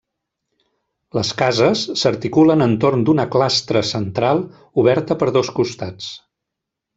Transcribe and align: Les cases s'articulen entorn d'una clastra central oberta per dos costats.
Les 1.17 1.33
cases 1.41 1.83
s'articulen 2.03 2.67
entorn 2.67 3.03
d'una 3.09 3.27
clastra 3.37 3.85
central 3.91 4.43
oberta 4.85 5.19
per 5.25 5.31
dos 5.37 5.53
costats. 5.61 6.11